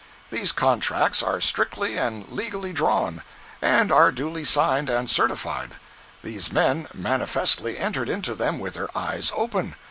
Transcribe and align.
These 0.31 0.51
contracts 0.51 1.21
are 1.21 1.39
strictly 1.39 1.95
and 1.95 2.27
legally 2.29 2.73
drawn, 2.73 3.21
and 3.61 3.91
are 3.91 4.11
duly 4.11 4.43
signed 4.43 4.89
and 4.89 5.07
certified. 5.07 5.75
These 6.23 6.51
men 6.51 6.87
manifestly 6.95 7.77
entered 7.77 8.09
into 8.09 8.33
them 8.33 8.57
with 8.57 8.73
their 8.73 8.89
eyes 8.97 9.31
open. 9.35 9.75